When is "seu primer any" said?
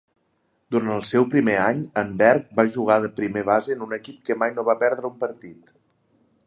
1.09-1.83